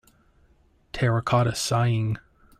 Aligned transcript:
Terracotta 0.93 1.53
Sighing. 1.53 2.17